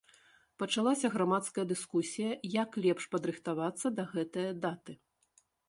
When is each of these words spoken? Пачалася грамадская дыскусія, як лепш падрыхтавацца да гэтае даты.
Пачалася 0.61 1.11
грамадская 1.15 1.65
дыскусія, 1.73 2.31
як 2.63 2.79
лепш 2.87 3.03
падрыхтавацца 3.13 3.87
да 4.01 4.09
гэтае 4.17 4.51
даты. 4.67 4.93